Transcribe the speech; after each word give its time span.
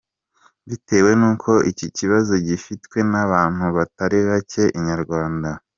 Bitewe 0.69 1.11
n’uko 1.19 1.51
iki 1.71 1.87
kibazo 1.97 2.33
gifitwe 2.47 2.97
n’abantu 3.11 3.65
batari 3.77 4.19
bacye, 4.29 4.63
Inyarwanda. 4.77 5.49